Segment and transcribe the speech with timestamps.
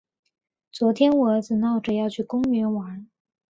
[0.71, 3.05] 昨天我儿子闹着要去公园玩。